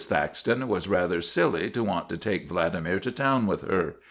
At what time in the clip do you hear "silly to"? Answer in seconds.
1.21-1.83